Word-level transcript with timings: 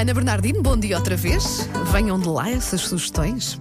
Ana 0.00 0.14
Bernardino, 0.14 0.62
bom 0.62 0.78
dia 0.78 0.96
outra 0.96 1.14
vez. 1.14 1.68
Venham 1.92 2.18
de 2.18 2.26
lá 2.26 2.50
essas 2.50 2.80
sugestões. 2.80 3.60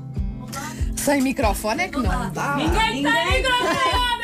Sem 0.96 1.22
microfone 1.22 1.84
é 1.84 1.88
que 1.90 1.98
não 2.00 2.32
dá. 2.32 2.56
Ninguém 2.56 3.04
tem 3.04 3.42
microfone! 3.42 4.19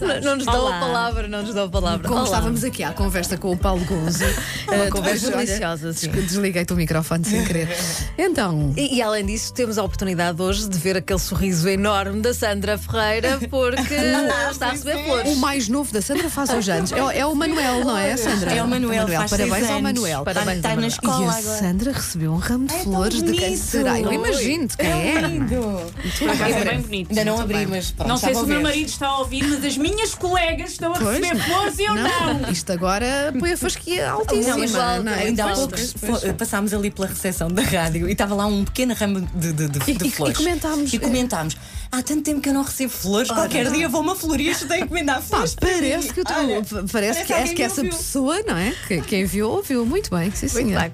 Não, 0.00 0.20
não 0.20 0.36
nos 0.36 0.44
dão 0.46 0.60
Olá. 0.60 0.76
a 0.76 0.80
palavra, 0.80 1.28
não 1.28 1.42
nos 1.42 1.54
dão 1.54 1.64
a 1.64 1.68
palavra. 1.68 2.06
Como 2.08 2.20
Olá. 2.20 2.24
estávamos 2.28 2.64
aqui 2.64 2.82
à 2.84 2.92
conversa 2.92 3.36
com 3.36 3.52
o 3.52 3.56
Paulo 3.56 3.84
Gonzo. 3.84 4.24
Uma 4.72 4.86
conversa 4.90 5.26
Depois, 5.26 5.34
olha, 5.34 5.46
deliciosa, 5.46 5.92
sim. 5.92 6.10
des- 6.10 6.24
Desliguei-te 6.26 6.72
o 6.72 6.76
microfone 6.76 7.24
sem 7.24 7.44
querer. 7.44 7.68
Então, 8.18 8.72
E, 8.76 8.96
e 8.96 9.02
além 9.02 9.24
disso, 9.24 9.52
temos 9.54 9.78
a 9.78 9.82
oportunidade 9.84 10.40
hoje 10.42 10.68
de 10.68 10.76
ver 10.78 10.96
aquele 10.96 11.18
sorriso 11.18 11.68
enorme 11.68 12.20
da 12.20 12.34
Sandra 12.34 12.76
Ferreira, 12.76 13.38
porque 13.48 13.94
está 14.50 14.66
a 14.66 14.70
receber 14.70 14.96
o 14.96 15.04
flores. 15.04 15.38
mais 15.38 15.68
novo 15.68 15.92
da 15.92 16.02
Sandra 16.02 16.28
faz 16.28 16.50
hoje 16.50 16.70
anos. 16.70 16.92
É, 16.92 17.02
o- 17.02 17.10
é 17.10 17.24
o 17.26 17.34
Manuel, 17.34 17.84
não 17.84 17.96
é, 17.96 18.16
Sandra? 18.16 18.52
É 18.52 18.62
o 18.62 18.68
Manuel, 18.68 19.08
faz 19.08 19.30
Parabéns 19.30 19.54
seis 19.54 19.70
ao 19.70 19.78
anos. 19.78 19.82
Manuel. 19.82 20.24
Parabéns 20.24 20.56
Está 20.58 20.68
ao 20.70 20.76
na 20.76 20.82
Manuel. 20.82 20.88
escola 20.88 21.24
E 21.24 21.28
a 21.28 21.38
agora. 21.38 21.58
Sandra 21.58 21.92
recebeu 21.92 22.32
um 22.32 22.36
ramo 22.36 22.66
de 22.66 22.74
flores 22.74 23.22
de 23.22 23.32
quem 23.32 23.56
será? 23.56 23.98
Eu 24.00 24.12
imagino 24.12 24.66
de 24.66 24.76
quem 24.76 24.86
é. 24.90 25.20
lindo. 25.20 25.92
Por 26.18 26.30
acaso 26.30 26.54
é 26.54 26.64
bem 26.64 26.80
bonito. 26.80 27.08
Ainda 27.10 27.24
não 27.24 27.40
abri, 27.40 27.66
mas 27.66 27.90
pronto, 27.92 28.08
Não 28.08 28.16
sei 28.16 28.34
se 28.34 28.40
o 28.40 28.46
meu 28.46 28.60
marido 28.62 28.88
está 28.88 29.06
a 29.08 29.18
ouvir, 29.20 29.44
mas 29.44 29.64
as 29.64 29.76
minhas 29.76 29.87
colegas 30.18 30.72
estão 30.72 30.92
a 30.92 30.98
Pois. 30.98 31.18
receber 31.18 31.42
flores 31.42 31.78
e 31.78 31.82
eu 31.84 31.94
não. 31.94 32.50
Isto 32.50 32.72
agora 32.72 33.32
põe 33.38 33.52
a 33.52 33.56
fasquia 33.56 34.10
altíssima. 34.10 34.50
Não, 34.50 34.58
mas 34.58 34.72
não 34.72 35.12
é? 35.12 35.22
ainda 35.24 35.44
há 35.44 35.46
Pois, 35.46 35.58
pouco 35.58 35.74
pois, 35.74 35.92
pois. 36.00 36.22
fo- 36.22 36.34
passámos 36.34 36.72
ali 36.74 36.90
pela 36.90 37.06
recepção 37.08 37.48
da 37.50 37.62
rádio 37.62 38.08
e 38.08 38.12
estava 38.12 38.34
lá 38.34 38.46
um 38.46 38.64
pequeno 38.64 38.94
ramo 38.94 39.20
de, 39.34 39.52
de, 39.52 39.68
de, 39.68 39.90
E- 39.90 39.94
de 39.94 40.10
flores. 40.10 40.34
e 40.34 40.38
comentámos. 40.38 40.92
E 40.92 40.98
comentámos. 40.98 41.56
Há 41.90 42.02
tanto 42.02 42.22
tempo 42.22 42.40
que 42.40 42.48
eu 42.48 42.54
não 42.54 42.62
recebo 42.62 42.90
flores, 42.92 43.30
qualquer 43.30 43.70
dia 43.70 43.88
vou 43.88 44.00
a 44.00 44.02
uma 44.04 44.14
florista 44.14 44.64
e 44.64 44.68
tenho 44.68 44.80
que 44.80 44.84
encomendar 44.86 45.16
Pá, 45.16 45.22
flores. 45.22 45.54
para 45.54 45.68
parece 45.70 46.08
mim. 46.08 46.12
que, 46.14 46.24
tu, 46.24 46.32
Olha, 46.34 46.62
parece 46.92 47.24
parece 47.26 47.48
que, 47.50 47.54
que 47.56 47.62
essa 47.62 47.82
pessoa, 47.82 48.42
não 48.46 48.56
é? 48.56 48.74
Que, 48.86 49.00
que 49.00 49.16
enviou, 49.16 49.56
ouviu. 49.56 49.86
Muito 49.86 50.10
bem, 50.14 50.30
sim, 50.30 50.48
Muito 50.52 50.78
bem. 50.78 50.92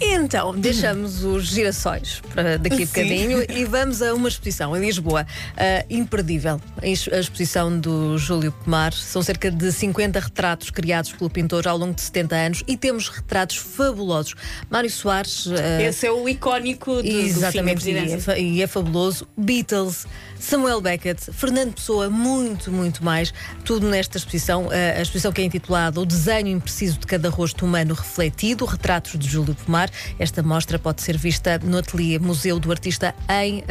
Então, 0.00 0.54
deixamos 0.56 1.24
os 1.24 1.44
girassóis 1.46 2.20
para 2.34 2.58
daqui 2.58 2.82
a 2.82 2.86
bocadinho 2.86 3.44
e 3.50 3.64
vamos 3.64 4.02
a 4.02 4.14
uma 4.14 4.28
exposição 4.28 4.76
em 4.76 4.80
Lisboa. 4.80 5.26
ah, 5.56 5.84
imperdível. 5.88 6.60
A 6.82 6.86
ex- 6.86 7.08
A 7.12 7.18
exposição 7.18 7.78
do 7.78 8.18
Júlio 8.18 8.52
Pomar. 8.52 8.92
São 8.92 9.22
cerca 9.22 9.50
de 9.50 9.72
50 9.72 10.20
retratos 10.20 10.70
criados 10.70 11.12
pelo 11.12 11.30
pintor 11.30 11.66
ao 11.66 11.76
longo 11.78 11.94
de 11.94 12.02
70 12.02 12.34
anos 12.36 12.62
e 12.66 12.76
temos 12.76 13.08
retratos 13.08 13.56
fabulosos. 13.56 14.34
Mário 14.68 14.90
Soares. 14.90 15.46
ah, 15.48 15.82
Esse 15.82 16.06
é 16.06 16.12
o 16.12 16.28
icónico 16.28 16.96
do, 16.96 17.02
do 17.02 17.08
fim 17.08 17.18
da 17.18 17.26
Exatamente, 17.26 17.90
e 17.90 17.96
é, 18.30 18.40
e 18.40 18.62
é 18.62 18.66
fabuloso. 18.66 19.26
Beatles, 19.36 20.06
Samuel 20.38 20.80
Beckett, 20.80 21.30
Fernando 21.32 21.74
Pessoa, 21.74 22.08
muito, 22.08 22.72
muito 22.72 23.04
mais. 23.04 23.32
Tudo 23.64 23.86
nesta 23.88 24.16
exposição. 24.16 24.68
A, 24.70 24.98
a 24.98 25.02
exposição 25.02 25.30
que 25.32 25.40
é 25.42 25.44
intitulada 25.44 26.00
O 26.00 26.06
Desenho 26.06 26.48
Impreciso 26.48 26.98
de 26.98 27.06
Cada 27.06 27.28
Rosto 27.28 27.64
Humano 27.66 27.94
Refletido, 27.94 28.64
Retratos 28.64 29.18
de 29.18 29.28
Júlio 29.28 29.54
Pomar. 29.54 29.90
Esta 30.18 30.42
mostra 30.42 30.78
pode 30.78 31.02
ser 31.02 31.16
vista 31.18 31.58
no 31.62 31.76
ateliê 31.78 32.18
Museu 32.18 32.58
do 32.58 32.70
Artista 32.70 33.14
em, 33.28 33.62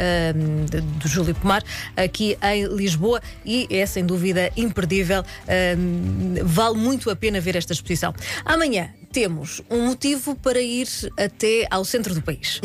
de- 0.70 0.80
do 0.80 1.08
Júlio 1.08 1.34
Pomar, 1.34 1.62
aqui 1.96 2.38
em 2.42 2.66
Lisboa, 2.66 3.20
e 3.44 3.66
é 3.70 3.84
sem 3.84 4.06
dúvida 4.06 4.50
imperdível. 4.56 5.24
Ahm, 5.48 6.36
vale 6.44 6.76
muito 6.78 7.10
a 7.10 7.16
pena 7.16 7.40
ver 7.40 7.56
esta 7.56 7.72
exposição. 7.72 8.14
Amanhã 8.44 8.90
temos 9.12 9.60
um 9.68 9.86
motivo 9.86 10.36
para 10.36 10.60
ir 10.60 10.86
até 11.18 11.66
ao 11.70 11.84
centro 11.84 12.14
do 12.14 12.22
país. 12.22 12.60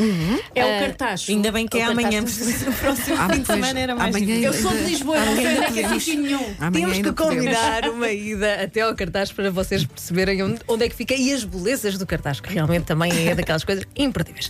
É 0.54 0.62
Ah, 0.62 0.66
o 0.66 0.80
cartaz. 0.80 1.26
Ainda 1.28 1.52
bem 1.52 1.68
que 1.68 1.80
é 1.80 1.88
O 1.88 1.92
amanhã, 1.92 2.24
cartaz- 2.24 2.38
porque 2.38 2.70
o 2.70 2.74
próximo 2.74 3.18
Ah, 3.20 3.30
fim 3.34 3.40
de 3.42 3.48
semana 3.48 3.80
era 3.80 3.96
mais 3.96 4.16
amanhã 4.16 4.40
difícil. 4.40 4.54
Eu 4.54 4.54
sou 4.54 4.72
de 4.72 4.84
Lisboa, 4.92 5.20
não 5.26 5.36
sei 5.36 5.48
onde 5.48 5.58
é 5.60 5.72
que 5.72 5.80
é 5.80 5.90
sítio 6.00 6.22
nenhum. 6.22 6.56
Amanhã 6.60 6.72
Temos 6.72 6.98
que 6.98 7.12
podemos. 7.12 7.36
combinar 7.36 7.90
uma 7.90 8.12
ida 8.12 8.64
até 8.64 8.82
ao 8.82 8.96
cartaz 8.96 9.32
para 9.32 9.50
vocês 9.50 9.84
perceberem 9.86 10.44
onde, 10.44 10.60
onde 10.68 10.86
é 10.86 10.90
que 10.90 10.96
fica 10.96 11.16
e 11.16 11.34
as 11.34 11.44
belezas 11.44 11.98
do 11.98 12.06
cartaz, 12.06 12.40
que 12.40 12.54
realmente 12.54 12.84
também 12.86 13.28
é 13.28 13.34
daquelas 13.34 13.64
coisas 13.64 13.84
imperdíveis. 13.96 14.50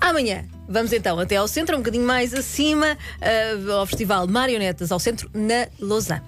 Amanhã 0.00 0.44
vamos 0.68 0.92
então 0.92 1.18
até 1.20 1.36
ao 1.36 1.46
centro, 1.46 1.76
um 1.76 1.78
bocadinho 1.78 2.04
mais 2.06 2.34
acima, 2.34 2.98
ah, 3.20 3.72
ao 3.78 3.86
Festival 3.86 4.26
Marionetas 4.26 4.90
ao 4.90 4.98
Centro, 4.98 5.30
na 5.32 5.68
Lausanne. 5.78 6.22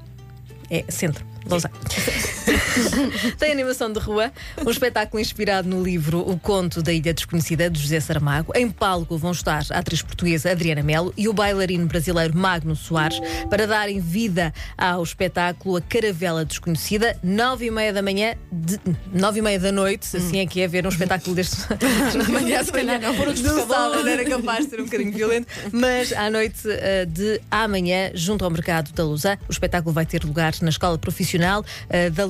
É 0.71 0.85
centro, 0.89 1.25
Lausanne. 1.47 1.75
Tem 3.39 3.53
animação 3.53 3.93
de 3.93 3.99
rua, 3.99 4.33
um 4.65 4.71
espetáculo 4.71 5.21
inspirado 5.21 5.69
no 5.69 5.83
livro 5.83 6.21
O 6.21 6.39
Conto 6.39 6.83
da 6.83 6.93
Ilha 6.93 7.15
Desconhecida, 7.15 7.71
de 7.71 7.81
José 7.81 8.01
Saramago. 8.01 8.53
Em 8.55 8.71
palco 8.71 9.17
vão 9.17 9.33
estar 9.33 9.65
a 9.71 9.79
atriz 9.79 10.03
portuguesa 10.03 10.51
Adriana 10.51 10.83
Melo 10.83 11.13
e 11.17 11.29
o 11.29 11.33
bailarino 11.33 11.87
brasileiro 11.87 12.37
Magno 12.37 12.77
Soares 12.77 13.21
para 13.49 13.67
darem 13.67 14.01
vida 14.01 14.53
ao 14.77 15.03
espetáculo 15.03 15.77
A 15.77 15.81
Caravela 15.81 16.45
Desconhecida, 16.45 17.17
nove 17.23 17.67
e 17.67 17.71
meia 17.71 17.93
da 17.93 18.03
manhã, 18.03 18.35
de, 18.51 18.79
nove 19.13 19.39
e 19.41 19.43
meia 19.43 19.59
da 19.59 19.73
noite, 19.73 20.17
assim 20.17 20.39
é 20.39 20.47
que 20.47 20.61
é 20.61 20.69
ver 20.69 20.87
um 20.87 20.91
espetáculo 20.91 21.35
deste 21.35 21.57
Amanhã, 22.29 22.63
se 22.63 22.73
calhar, 22.73 23.01
não. 23.01 23.15
por 23.15 23.37
sábado 23.37 24.09
era 24.09 24.25
capaz 24.25 24.65
de 24.65 24.71
ser 24.71 24.81
um 24.81 24.85
bocadinho 24.85 25.13
violento, 25.13 25.47
mas 25.73 26.13
à 26.13 26.31
noite 26.31 26.61
eh, 26.67 27.07
de 27.07 27.41
amanhã, 27.51 28.11
junto 28.15 28.45
ao 28.45 28.51
mercado 28.51 28.93
da 28.93 29.05
Lausanne, 29.05 29.39
o 29.49 29.53
espetáculo 29.53 29.93
vai 29.93 30.07
ter 30.07 30.25
lugar 30.25 30.55
na 30.61 30.71
Escola 30.71 30.99
Profissional 30.99 31.65
eh, 31.89 32.11
da 32.11 32.25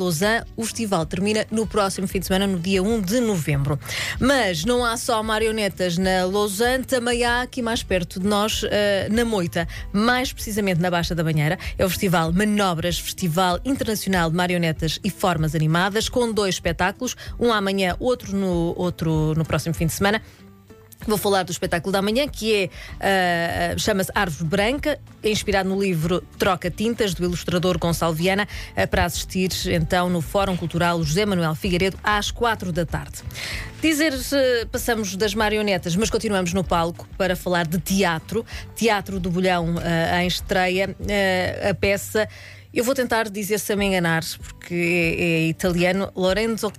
O 0.56 0.64
festival 0.64 1.06
termina 1.06 1.46
no 1.50 1.66
próximo 1.66 2.06
fim 2.06 2.20
de 2.20 2.26
semana, 2.26 2.46
no 2.46 2.58
dia 2.58 2.82
1 2.82 3.00
de 3.00 3.20
novembro. 3.20 3.78
Mas 4.20 4.64
não 4.64 4.84
há 4.84 4.96
só 4.96 5.22
marionetas 5.22 5.96
na 5.98 6.24
Lausanne, 6.24 6.84
também 6.84 7.24
há 7.24 7.42
aqui 7.42 7.62
mais 7.62 7.82
perto 7.82 8.20
de 8.20 8.26
nós, 8.26 8.64
eh, 8.70 9.08
na 9.10 9.24
Moita, 9.24 9.66
mais 9.92 10.32
precisamente 10.32 10.80
na 10.80 10.90
Baixa 10.90 11.14
da 11.14 11.24
Banheira. 11.24 11.58
É 11.76 11.84
o 11.84 11.88
Festival 11.88 12.32
Manobras, 12.32 12.98
Festival 12.98 13.58
Internacional 13.64 14.30
de 14.30 14.36
Marionetas 14.36 15.00
e 15.02 15.10
Formas 15.10 15.54
Animadas, 15.54 16.08
com 16.08 16.32
dois 16.32 16.56
espetáculos, 16.56 17.16
um 17.38 17.52
amanhã, 17.52 17.96
outro 17.98 18.36
no, 18.36 18.74
outro 18.76 19.34
no 19.36 19.44
próximo 19.44 19.74
fim 19.74 19.86
de 19.86 19.92
semana. 19.92 20.22
Vou 21.06 21.16
falar 21.16 21.42
do 21.42 21.52
espetáculo 21.52 21.92
da 21.92 22.02
manhã, 22.02 22.26
que 22.28 22.54
é 22.54 22.70
ah, 23.00 23.78
chama-se 23.78 24.10
Árvore 24.14 24.44
Branca, 24.44 25.00
inspirado 25.22 25.68
no 25.68 25.80
livro 25.80 26.22
Troca 26.38 26.70
Tintas, 26.70 27.14
do 27.14 27.24
ilustrador 27.24 27.78
Gonçalo 27.78 28.14
Viana, 28.14 28.46
ah, 28.76 28.86
para 28.86 29.04
assistir 29.04 29.50
então 29.66 30.10
no 30.10 30.20
Fórum 30.20 30.56
Cultural 30.56 31.02
José 31.02 31.24
Manuel 31.24 31.54
Figueiredo 31.54 31.96
às 32.02 32.30
quatro 32.30 32.72
da 32.72 32.84
tarde. 32.84 33.22
Dizer, 33.80 34.12
eh, 34.12 34.66
passamos 34.70 35.14
das 35.14 35.34
marionetas, 35.34 35.94
mas 35.94 36.10
continuamos 36.10 36.52
no 36.52 36.64
palco 36.64 37.08
para 37.16 37.36
falar 37.36 37.64
de 37.64 37.78
teatro. 37.78 38.44
Teatro 38.74 39.20
do 39.20 39.30
Bolhão 39.30 39.76
em 40.20 40.26
estreia, 40.26 40.96
a 41.70 41.74
peça. 41.74 42.28
Eu 42.74 42.82
vou 42.82 42.94
tentar 42.94 43.30
dizer 43.30 43.60
se 43.60 43.72
a 43.72 43.76
me 43.76 43.86
enganar, 43.86 44.24
porque 44.40 44.74
é, 44.74 45.22
é 45.22 45.48
italiano, 45.48 46.10
Lorenzo, 46.16 46.72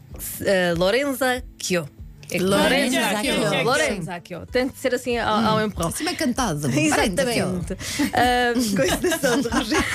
Lorenza 0.78 1.42
Chio. 1.58 1.88
É 2.32 2.40
Lorenzo 2.40 2.96
Lorenzo 2.96 3.22
Chio. 3.22 3.64
Lorenzo 3.64 4.12
Chio. 4.24 4.46
Tem 4.52 4.70
que 4.70 4.78
ser 4.78 4.94
assim 4.94 5.18
ao, 5.18 5.46
ao 5.46 5.62
empurrão. 5.66 5.90
Assim 5.90 6.04
meio 6.04 6.18
cantado. 6.18 6.70
Exatamente. 6.70 7.78
Ah, 8.14 8.54
coincidência 8.76 9.38
de 9.38 9.48
Rogério. 9.48 9.86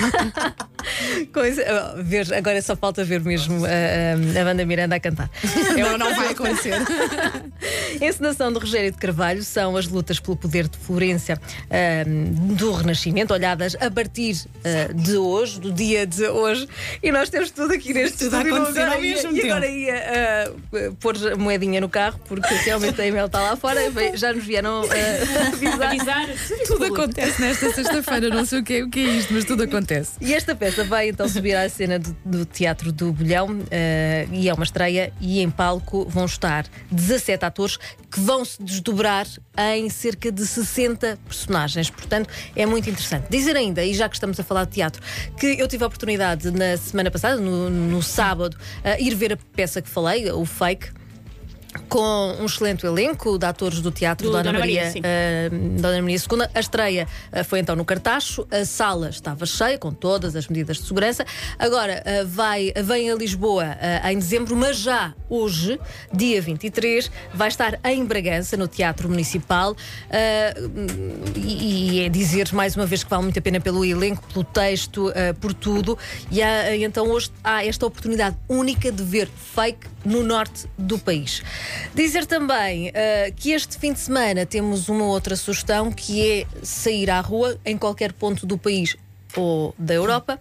Coisa, 1.33 1.63
ver, 2.03 2.33
agora 2.33 2.61
só 2.61 2.75
falta 2.75 3.03
ver 3.03 3.19
mesmo 3.21 3.63
ah, 3.65 4.39
a 4.41 4.43
banda 4.43 4.65
Miranda 4.65 4.95
a 4.95 4.99
cantar. 4.99 5.29
Não, 5.77 5.97
não 5.97 6.15
vai 6.15 6.29
acontecer. 6.31 6.73
A 6.73 7.41
encenação 8.05 8.51
de 8.51 8.59
Rogério 8.59 8.91
de 8.91 8.97
Carvalho 8.97 9.43
são 9.43 9.75
as 9.77 9.87
lutas 9.87 10.19
pelo 10.19 10.35
poder 10.37 10.67
de 10.67 10.77
Florência 10.77 11.39
ah, 11.69 12.03
do 12.55 12.71
Renascimento, 12.71 13.33
olhadas 13.33 13.75
a 13.79 13.89
partir 13.91 14.35
ah, 14.63 14.91
de 14.93 15.17
hoje, 15.17 15.59
do 15.59 15.71
dia 15.71 16.05
de 16.05 16.25
hoje, 16.27 16.67
e 17.03 17.11
nós 17.11 17.29
temos 17.29 17.51
tudo 17.51 17.73
aqui 17.73 17.93
neste 17.93 18.17
Tudo 18.17 18.35
a 18.35 18.39
estúdio. 18.39 18.55
acontecer 18.61 18.79
Agora 18.81 18.95
ao 18.97 19.03
ia- 19.03 19.15
mesmo 19.15 19.31
E 19.31 19.35
tempo. 19.41 19.47
agora 19.53 19.67
ia 19.67 19.95
ah, 19.95 20.51
pôr 20.99 21.15
a 21.33 21.35
moedinha 21.35 21.81
no 21.81 21.89
carro, 21.89 22.19
porque 22.27 22.53
realmente 22.63 22.99
a 23.01 23.05
Emel 23.07 23.25
está 23.25 23.41
lá 23.41 23.55
fora, 23.55 23.79
já 24.15 24.33
nos 24.33 24.43
vieram 24.43 24.81
ah, 24.83 25.47
avisar. 25.53 25.87
Avisar. 25.89 26.27
Tudo 26.67 26.85
acontece 26.85 27.41
nesta 27.41 27.71
sexta-feira. 27.73 28.29
Não 28.29 28.45
sei 28.45 28.59
o 28.59 28.63
que, 28.63 28.73
é, 28.75 28.83
o 28.83 28.89
que 28.89 28.99
é 28.99 29.03
isto, 29.17 29.33
mas 29.33 29.45
tudo 29.45 29.63
acontece. 29.63 30.11
E 30.21 30.33
esta 30.33 30.55
peça 30.55 30.84
vai 30.85 31.09
então 31.09 31.27
subir 31.27 31.55
à 31.55 31.67
cena 31.67 31.99
do, 31.99 32.15
do 32.23 32.45
Teatro 32.45 32.91
do 32.91 33.11
Bolhão 33.11 33.59
eh, 33.71 34.27
e 34.31 34.47
é 34.47 34.53
uma 34.53 34.63
estreia 34.63 35.11
e 35.19 35.41
em 35.41 35.49
palco 35.49 36.05
vão 36.07 36.25
estar 36.25 36.65
17 36.91 37.43
atores 37.43 37.77
que 38.11 38.19
vão 38.19 38.45
se 38.45 38.61
desdobrar 38.61 39.27
em 39.73 39.89
cerca 39.89 40.31
de 40.31 40.45
60 40.45 41.19
personagens. 41.25 41.89
Portanto, 41.89 42.29
é 42.55 42.65
muito 42.65 42.89
interessante. 42.89 43.27
Dizer 43.29 43.55
ainda, 43.55 43.83
e 43.83 43.93
já 43.93 44.07
que 44.07 44.15
estamos 44.15 44.39
a 44.39 44.43
falar 44.43 44.65
de 44.65 44.71
teatro, 44.71 45.01
que 45.37 45.59
eu 45.59 45.67
tive 45.67 45.83
a 45.83 45.87
oportunidade 45.87 46.49
na 46.51 46.77
semana 46.77 47.11
passada, 47.11 47.41
no, 47.41 47.69
no 47.69 48.01
sábado, 48.01 48.57
a 48.83 48.99
ir 48.99 49.15
ver 49.15 49.33
a 49.33 49.37
peça 49.37 49.81
que 49.81 49.89
falei, 49.89 50.31
o 50.31 50.45
Fake. 50.45 50.89
Com 51.89 52.35
um 52.39 52.45
excelente 52.45 52.85
elenco 52.85 53.37
de 53.37 53.45
atores 53.45 53.81
do 53.81 53.91
teatro 53.91 54.27
Do 54.27 54.31
Dona, 54.31 54.43
Dona 54.43 54.59
Maria, 54.59 54.85
Maria, 54.85 55.01
eh, 55.03 55.49
Dona 55.49 56.01
Maria 56.01 56.17
II. 56.17 56.47
A 56.53 56.59
estreia 56.59 57.07
eh, 57.31 57.43
foi 57.43 57.59
então 57.59 57.75
no 57.75 57.85
Cartacho, 57.85 58.47
a 58.51 58.65
sala 58.65 59.09
estava 59.09 59.45
cheia, 59.45 59.77
com 59.77 59.91
todas 59.91 60.35
as 60.35 60.47
medidas 60.47 60.77
de 60.77 60.83
segurança. 60.83 61.25
Agora 61.57 62.01
eh, 62.05 62.23
vai, 62.23 62.71
vem 62.83 63.11
a 63.11 63.15
Lisboa 63.15 63.77
em 64.09 64.17
dezembro, 64.17 64.55
mas 64.55 64.77
já 64.77 65.13
hoje, 65.29 65.79
dia 66.11 66.41
23, 66.41 67.11
vai 67.33 67.47
estar 67.47 67.79
em 67.83 68.05
Bragança, 68.05 68.57
no 68.57 68.67
Teatro 68.67 69.09
Municipal. 69.09 69.75
e, 71.35 71.99
e 71.99 72.05
é 72.05 72.09
dizer 72.09 72.53
mais 72.53 72.75
uma 72.75 72.85
vez 72.85 73.03
que 73.03 73.09
vale 73.09 73.23
muito 73.23 73.39
a 73.39 73.41
pena 73.41 73.59
pelo 73.59 73.83
elenco, 73.83 74.23
pelo 74.31 74.43
texto, 74.43 75.11
por 75.39 75.53
tudo. 75.53 75.97
E 76.31 76.41
há, 76.41 76.75
então 76.77 77.09
hoje 77.09 77.31
há 77.43 77.65
esta 77.65 77.85
oportunidade 77.85 78.35
única 78.47 78.91
de 78.91 79.03
ver 79.03 79.27
fake 79.27 79.87
no 80.03 80.23
norte 80.23 80.67
do 80.77 80.97
país. 80.99 81.41
Dizer 81.93 82.25
também 82.25 82.89
uh, 82.89 83.33
que 83.35 83.51
este 83.51 83.77
fim 83.77 83.93
de 83.93 83.99
semana 83.99 84.45
temos 84.45 84.89
uma 84.89 85.05
outra 85.05 85.35
sugestão 85.35 85.91
que 85.91 86.41
é 86.41 86.45
sair 86.63 87.09
à 87.09 87.19
rua 87.21 87.59
em 87.65 87.77
qualquer 87.77 88.13
ponto 88.13 88.45
do 88.45 88.57
país 88.57 88.95
ou 89.35 89.73
da 89.77 89.93
Europa 89.93 90.39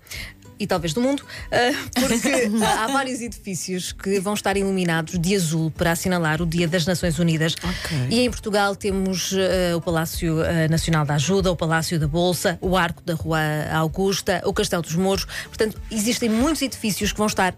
e 0.57 0.69
talvez 0.69 0.93
do 0.93 1.01
mundo, 1.01 1.21
uh, 1.21 2.01
porque 2.01 2.49
há 2.65 2.87
vários 2.87 3.21
edifícios 3.21 3.93
que 3.93 4.21
vão 4.21 4.35
estar 4.35 4.57
iluminados 4.57 5.19
de 5.19 5.35
azul 5.35 5.71
para 5.71 5.93
assinalar 5.93 6.41
o 6.41 6.47
Dia 6.47 6.69
das 6.69 6.87
Nações 6.87 7.19
Unidas. 7.19 7.55
Ok. 7.63 7.99
E 8.09 8.21
em 8.21 8.31
Portugal 8.31 8.77
temos 8.77 9.33
uh, 9.33 9.77
o 9.77 9.81
Palácio 9.81 10.37
Nacional 10.71 11.05
da 11.05 11.15
Ajuda, 11.15 11.51
o 11.51 11.57
Palácio 11.57 11.99
da 11.99 12.07
Bolsa, 12.07 12.57
o 12.61 12.77
Arco 12.77 13.03
da 13.03 13.15
Rua 13.15 13.41
Augusta, 13.73 14.43
o 14.45 14.53
Castelo 14.53 14.83
dos 14.83 14.95
Mouros. 14.95 15.27
Portanto, 15.47 15.81
existem 15.91 16.29
muitos 16.29 16.63
edifícios 16.63 17.13
que 17.13 17.19
vão 17.19 17.27
estar 17.27 17.55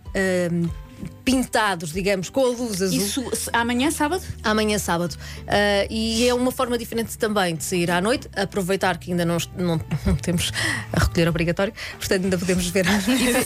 pintados, 1.25 1.93
digamos, 1.93 2.31
com 2.31 2.41
a 2.45 2.49
luz 2.49 2.81
azul. 2.81 2.99
Isso 2.99 3.51
amanhã, 3.53 3.91
sábado? 3.91 4.23
Amanhã 4.43 4.79
sábado. 4.79 5.15
Uh, 5.43 5.87
e 5.91 6.29
é 6.29 6.33
uma 6.33 6.51
forma 6.53 6.79
diferente 6.79 7.19
também 7.19 7.57
de 7.57 7.65
sair 7.65 7.91
à 7.91 8.01
noite, 8.01 8.29
aproveitar 8.35 8.97
que 8.99 9.11
ainda 9.11 9.25
não, 9.25 9.37
não- 9.57 9.81
não 10.07 10.15
temos 10.17 10.53
a 10.93 11.01
recolher 11.01 11.29
obrigatório, 11.29 11.73
portanto 11.99 12.25
ainda 12.25 12.39
podemos 12.39 12.67
ver. 12.69 12.87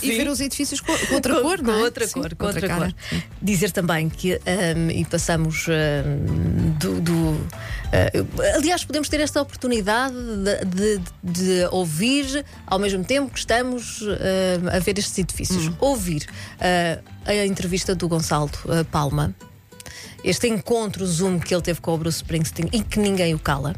E 0.02 0.12
ver 0.16 0.28
os 0.28 0.40
edifícios 0.40 0.80
com, 0.80 0.96
com 0.96 1.14
outra 1.14 1.34
Com- 1.36 1.42
cor, 1.42 1.58
com 1.58 1.64
não 1.64 1.78
é? 1.78 1.82
outra 1.82 2.06
Sim, 2.06 2.20
cor, 2.20 2.34
com 2.34 2.46
outra, 2.46 2.66
cara. 2.68 2.94
cor. 3.10 3.22
Dizer 3.40 3.70
também 3.72 4.08
que, 4.08 4.34
um, 4.76 4.90
e 4.90 5.04
passamos 5.04 5.66
um, 5.68 6.70
do. 6.78 7.00
do, 7.00 7.46
uh, 7.92 8.56
aliás, 8.56 8.84
podemos 8.84 9.08
ter 9.08 9.20
esta 9.20 9.40
oportunidade 9.42 10.14
de, 10.14 10.98
de- 10.98 11.00
de 11.22 11.66
ouvir 11.70 12.44
ao 12.66 12.78
mesmo 12.78 13.04
tempo 13.04 13.30
que 13.32 13.38
estamos 13.38 14.00
uh, 14.02 14.16
a 14.72 14.78
ver 14.78 14.98
estes 14.98 15.16
edifícios. 15.18 15.68
Hum. 15.68 15.74
Ouvir 15.80 16.26
uh, 16.56 17.02
a 17.26 17.46
entrevista 17.46 17.94
do 17.94 18.08
Gonçalo 18.08 18.50
Palma, 18.90 19.34
este 20.24 20.48
encontro 20.48 21.06
Zoom 21.06 21.38
que 21.38 21.54
ele 21.54 21.62
teve 21.62 21.80
com 21.80 21.94
o 21.94 21.98
Bruce 21.98 22.16
Springsteen 22.18 22.68
e 22.72 22.82
que 22.82 22.98
ninguém 22.98 23.34
o 23.34 23.38
cala. 23.38 23.74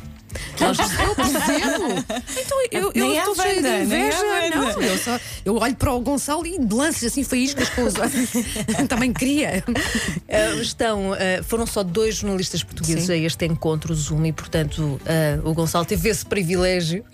Eu 0.60 1.14
percebo. 1.14 2.20
Então 2.38 2.58
eu, 2.70 3.12
estou 3.12 3.34
cheia 3.34 3.62
de 3.62 3.84
inveja. 3.84 4.18
Não, 4.54 4.82
eu, 4.82 4.98
só, 4.98 5.20
eu 5.44 5.56
olho 5.56 5.74
para 5.76 5.92
o 5.92 6.00
Gonçalo 6.00 6.46
e 6.46 6.58
lanço 6.58 7.06
assim 7.06 7.24
faíscas 7.24 7.68
com 7.70 7.84
os 7.84 7.94
olhos. 7.94 8.30
Também 8.88 9.12
queria. 9.12 9.64
Uh, 9.68 10.60
estão, 10.60 11.12
uh, 11.12 11.44
foram 11.44 11.66
só 11.66 11.82
dois 11.82 12.16
jornalistas 12.16 12.62
portugueses 12.62 13.06
Sim. 13.06 13.12
a 13.12 13.16
este 13.16 13.46
encontro 13.46 13.94
Zoom 13.94 14.26
e, 14.26 14.32
portanto, 14.32 14.78
uh, 14.78 15.48
o 15.48 15.54
Gonçalo 15.54 15.84
teve 15.84 16.08
esse 16.08 16.24
privilégio. 16.24 17.04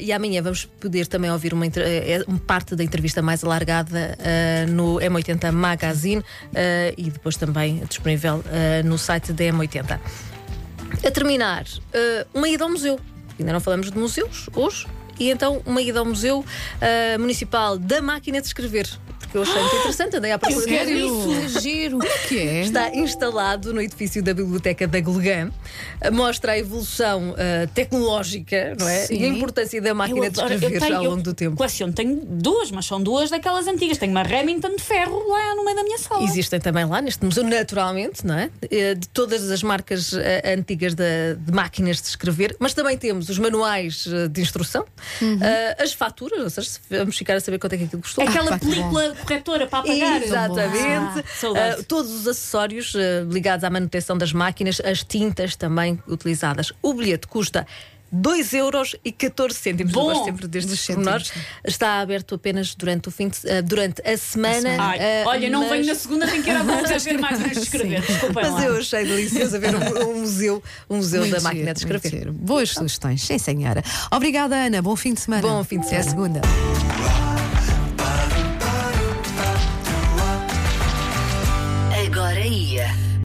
E 0.00 0.12
amanhã 0.12 0.42
vamos 0.42 0.64
poder 0.64 1.06
também 1.06 1.30
ouvir 1.30 1.52
uma, 1.52 1.66
eh, 1.66 2.22
uma 2.26 2.38
parte 2.38 2.74
da 2.76 2.84
entrevista 2.84 3.20
mais 3.20 3.42
alargada 3.42 4.16
no 4.68 4.96
M80 4.96 5.50
Magazine 5.52 6.22
e 6.96 7.10
depois 7.10 7.36
também 7.36 7.82
disponível 7.88 8.42
no 8.84 8.96
site 8.98 9.32
da 9.32 9.44
M80. 9.44 9.98
A 11.04 11.10
terminar, 11.10 11.64
uh, 11.64 12.28
uma 12.34 12.48
ida 12.48 12.64
ao 12.64 12.70
museu. 12.70 13.00
Ainda 13.38 13.52
não 13.52 13.60
falamos 13.60 13.90
de 13.90 13.98
museus 13.98 14.48
hoje. 14.54 14.86
E 15.18 15.30
então, 15.30 15.62
uma 15.64 15.80
ida 15.80 15.98
ao 15.98 16.04
Museu 16.04 16.40
uh, 16.40 17.18
Municipal 17.18 17.78
da 17.78 18.02
Máquina 18.02 18.40
de 18.40 18.46
Escrever. 18.46 18.86
Porque 19.26 19.38
eu 19.38 19.42
achei 19.42 19.60
muito 19.60 19.76
interessante, 19.76 20.16
andei 20.16 20.32
à 20.32 20.38
procura 20.38 20.64
de 20.66 20.72
Sério? 20.72 21.44
isso. 21.44 21.60
Giro. 21.60 21.98
O 21.98 22.28
que 22.28 22.38
é? 22.38 22.60
Está 22.62 22.94
instalado 22.94 23.72
no 23.74 23.80
edifício 23.82 24.22
da 24.22 24.32
Biblioteca 24.32 24.86
da 24.86 25.00
Glegã. 25.00 25.50
Mostra 26.12 26.52
a 26.52 26.58
evolução 26.58 27.30
uh, 27.30 27.66
tecnológica 27.74 28.74
não 28.78 28.88
é? 28.88 29.06
Sim. 29.06 29.14
e 29.20 29.24
a 29.24 29.28
importância 29.28 29.80
da 29.80 29.94
máquina 29.94 30.30
de 30.30 30.38
escrever 30.38 30.80
tenho- 30.80 30.96
ao 30.96 31.04
longo 31.04 31.22
do 31.22 31.34
tempo. 31.34 31.56
Coleciono, 31.56 31.92
tenho 31.92 32.20
duas, 32.24 32.70
mas 32.70 32.86
são 32.86 33.02
duas 33.02 33.30
daquelas 33.30 33.66
antigas. 33.66 33.98
Tenho 33.98 34.12
uma 34.12 34.22
Remington 34.22 34.76
de 34.76 34.82
ferro 34.82 35.26
lá 35.28 35.54
no 35.54 35.64
meio 35.64 35.76
da 35.76 35.82
minha 35.82 35.98
sala. 35.98 36.22
Existem 36.24 36.60
também 36.60 36.84
lá 36.84 37.00
neste 37.00 37.24
museu, 37.24 37.44
naturalmente, 37.44 38.24
não 38.26 38.34
é? 38.38 38.50
Eh, 38.70 38.94
De 38.94 39.08
todas 39.08 39.50
as 39.50 39.62
marcas 39.62 40.12
eh, 40.14 40.54
antigas 40.56 40.94
da- 40.94 41.04
de, 41.36 41.52
máquinas 41.52 42.00
de 42.00 42.08
escrever, 42.08 42.56
mas 42.58 42.74
também 42.74 42.96
temos 42.96 43.28
os 43.28 43.38
manuais 43.38 44.06
eh, 44.10 44.28
de 44.28 44.40
instrução, 44.40 44.84
eh, 45.22 45.76
as 45.82 45.92
faturas, 45.92 46.40
ou 46.40 46.50
seja, 46.50 46.68
se 46.70 46.80
vamos 46.90 47.16
ficar 47.16 47.34
a 47.36 47.40
saber 47.40 47.58
quanto 47.58 47.72
é 47.74 47.78
que 47.78 47.84
aquilo 47.84 48.02
custou. 48.02 48.24
Aquela 48.26 48.58
que 48.58 48.66
bom. 48.66 48.72
película 48.72 49.15
corretora 49.16 49.66
para 49.66 49.80
apagar. 49.80 50.22
Exatamente. 50.22 51.24
Ah. 51.42 51.76
Uh, 51.78 51.84
todos 51.84 52.10
os 52.12 52.26
acessórios 52.28 52.94
uh, 52.94 52.98
ligados 53.30 53.64
à 53.64 53.70
manutenção 53.70 54.16
das 54.16 54.32
máquinas, 54.32 54.80
as 54.84 55.02
tintas 55.02 55.56
também 55.56 55.98
utilizadas. 56.06 56.72
O 56.82 56.94
bilhete 56.94 57.26
custa. 57.26 57.66
2 58.12 58.54
euros 58.54 58.94
e 59.04 59.10
14 59.10 59.58
cêntimos. 59.58 59.92
Eu 59.92 60.00
Bom. 60.00 60.06
gosto 60.06 60.24
sempre 60.26 60.46
destes 60.46 60.70
Dos 60.70 60.80
cêntimos, 60.80 61.06
menores. 61.06 61.32
Está 61.64 62.00
aberto 62.00 62.36
apenas 62.36 62.72
durante, 62.76 63.08
o 63.08 63.10
fim 63.10 63.28
de, 63.28 63.36
uh, 63.38 63.62
durante 63.64 64.00
a 64.08 64.16
semana. 64.16 64.76
Ai, 64.78 64.98
uh, 64.98 65.28
olha, 65.28 65.50
não 65.50 65.60
mas- 65.62 65.70
venho 65.70 65.86
na 65.86 65.94
segunda, 65.96 66.26
tenho 66.28 66.42
que 66.42 66.48
ir 66.48 66.54
à 66.56 66.62
volta 66.62 66.98
ver 66.98 67.18
máquinas 67.18 67.50
de 67.52 67.58
escrever. 67.58 68.04
Mas 68.32 68.52
lá. 68.52 68.64
eu 68.64 68.76
achei 68.78 69.04
delicioso 69.04 69.58
ver 69.58 69.74
um, 69.74 70.08
um 70.10 70.20
museu, 70.20 70.62
um 70.88 70.96
museu 70.98 71.22
Muito 71.22 71.34
da 71.34 71.40
máquina 71.42 71.64
giro, 71.64 71.78
de 71.80 71.86
muito 71.86 71.96
escrever. 71.96 72.18
giro. 72.26 72.32
Boas 72.32 72.70
sugestões, 72.70 73.22
sim, 73.22 73.38
senhora. 73.38 73.82
Obrigada, 74.12 74.54
Ana. 74.54 74.80
Bom 74.80 74.94
fim 74.94 75.12
de 75.12 75.20
semana. 75.20 75.42
Bom 75.42 75.64
fim 75.64 75.80
de 75.80 75.86
Até 75.86 75.96
a 75.98 76.02
semana. 76.04 76.40
segunda. 76.42 77.35